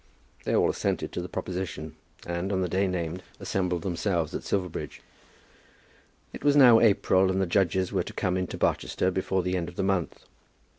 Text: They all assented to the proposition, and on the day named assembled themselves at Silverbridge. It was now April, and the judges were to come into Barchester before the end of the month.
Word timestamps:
They 0.45 0.55
all 0.55 0.67
assented 0.71 1.11
to 1.11 1.21
the 1.21 1.29
proposition, 1.29 1.95
and 2.25 2.51
on 2.51 2.61
the 2.61 2.67
day 2.67 2.87
named 2.87 3.21
assembled 3.39 3.83
themselves 3.83 4.33
at 4.33 4.41
Silverbridge. 4.43 4.99
It 6.33 6.43
was 6.43 6.55
now 6.55 6.79
April, 6.79 7.29
and 7.29 7.39
the 7.39 7.45
judges 7.45 7.91
were 7.93 8.01
to 8.01 8.13
come 8.13 8.35
into 8.35 8.57
Barchester 8.57 9.11
before 9.11 9.43
the 9.43 9.55
end 9.55 9.69
of 9.69 9.75
the 9.75 9.83
month. 9.83 10.25